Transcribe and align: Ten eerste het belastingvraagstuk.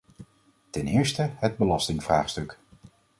Ten 0.69 0.87
eerste 0.87 1.29
het 1.35 1.57
belastingvraagstuk. 1.57 2.57